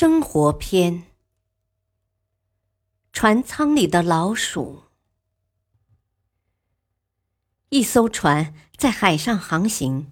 [0.00, 1.02] 生活篇：
[3.12, 4.84] 船舱里的老鼠。
[7.68, 10.10] 一艘船在海上航行，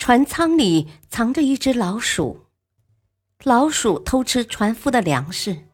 [0.00, 2.46] 船舱里藏着一只老鼠。
[3.44, 5.68] 老鼠偷吃船夫的粮食，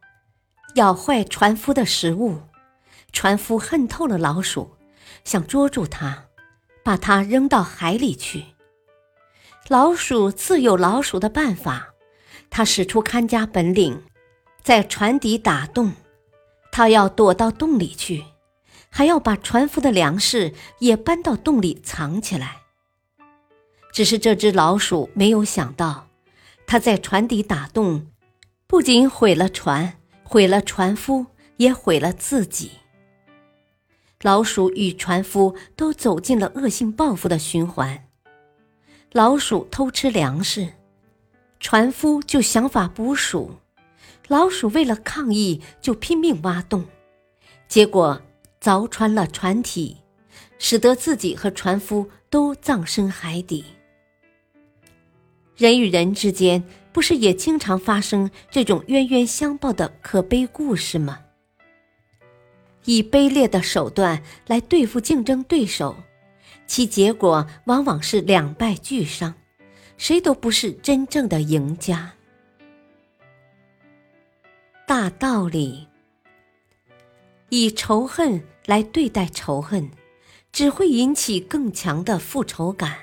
[0.74, 2.42] 咬坏船夫的食物。
[3.10, 4.76] 船夫恨透了老鼠，
[5.24, 6.26] 想捉住它，
[6.84, 8.44] 把它扔到海里去。
[9.68, 11.93] 老鼠自有老鼠的办法。
[12.56, 14.00] 他使出看家本领，
[14.62, 15.92] 在船底打洞，
[16.70, 18.24] 他要躲到洞里去，
[18.88, 22.58] 还要把船夫的粮食也搬到洞里藏起来。
[23.92, 26.06] 只是这只老鼠没有想到，
[26.64, 28.06] 他在船底打洞，
[28.68, 32.70] 不仅毁了船，毁了船夫，也毁了自己。
[34.22, 38.06] 老鼠与船夫都走进了恶性报复的循环。
[39.10, 40.72] 老鼠偷吃粮食。
[41.64, 43.52] 船夫就想法捕鼠，
[44.28, 46.84] 老鼠为了抗议就拼命挖洞，
[47.68, 48.20] 结果
[48.60, 49.96] 凿穿了船体，
[50.58, 53.64] 使得自己和船夫都葬身海底。
[55.56, 61.20] 人与人之间不是也经常发生这种冤冤相报的可悲故事吗？
[62.84, 65.96] 以卑劣的手段来对付竞争对手，
[66.66, 69.34] 其结果往往是两败俱伤。
[70.04, 72.12] 谁都不是真正的赢家。
[74.86, 75.88] 大道理，
[77.48, 79.90] 以仇恨来对待仇恨，
[80.52, 82.98] 只会引起更强的复仇感。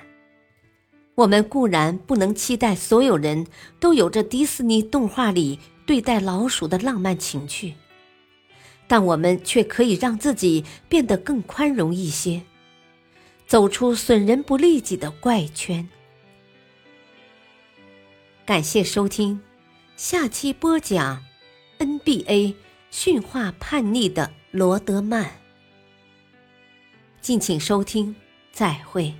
[1.16, 3.48] 我们固然不能期待所有人
[3.80, 7.74] 都有着迪士尼动画里对待老鼠的浪漫情趣，
[8.86, 12.42] 但我们却可以让自己变得更宽容一些，
[13.48, 15.88] 走出损人不利己的怪圈。
[18.44, 19.40] 感谢收听，
[19.96, 21.24] 下期播讲
[21.78, 22.56] NBA
[22.90, 25.30] 驯化叛逆的罗德曼。
[27.20, 28.16] 敬请收听，
[28.50, 29.14] 再会。